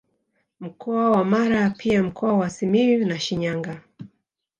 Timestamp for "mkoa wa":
0.59-1.25, 2.03-2.49